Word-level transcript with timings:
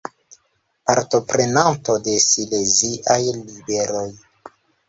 Partoprenanto 0.89 1.99
de 2.07 2.17
Sileziaj 2.31 3.21
Ribeloj. 3.37 4.07